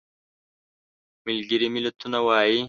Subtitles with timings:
[1.25, 2.59] ملګري ملتونه وایي.